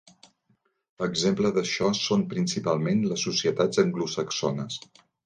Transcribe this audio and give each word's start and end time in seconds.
Exemple 1.07 1.51
d'això 1.57 1.89
són 1.99 2.23
principalment 2.31 3.05
les 3.13 3.27
societats 3.29 3.83
anglosaxones. 3.85 4.81